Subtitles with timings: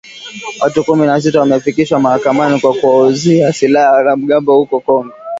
[0.61, 5.13] Watu kumi na sita wamefikishwa mahakamani kwa kuwauzia silaha wanamgambo huko Kongo